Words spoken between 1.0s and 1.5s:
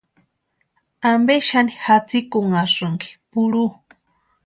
¿Ampe